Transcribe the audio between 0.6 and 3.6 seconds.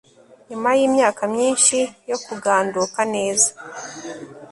yimyaka myinshi yo kuganduka neza